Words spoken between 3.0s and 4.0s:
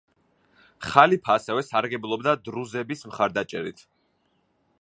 მხარდაჭერით.